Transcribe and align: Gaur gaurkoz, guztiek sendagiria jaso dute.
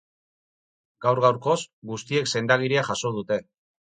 Gaur 1.05 1.21
gaurkoz, 1.25 1.57
guztiek 1.91 2.31
sendagiria 2.33 2.87
jaso 2.89 3.13
dute. 3.21 3.41